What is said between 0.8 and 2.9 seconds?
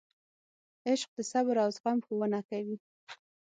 عشق د صبر او زغم ښوونه کوي.